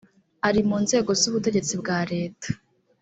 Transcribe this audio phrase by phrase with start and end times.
[0.47, 2.47] ari mu nzego z’ubutegetsi bwa leta